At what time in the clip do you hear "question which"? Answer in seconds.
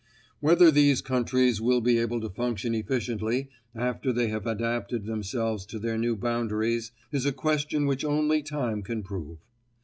7.31-8.03